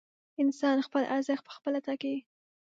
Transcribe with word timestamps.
انسان 0.41 0.77
خپل 0.87 1.03
ارزښت 1.15 1.43
پخپله 1.49 1.79
ټاکي. 1.85 2.15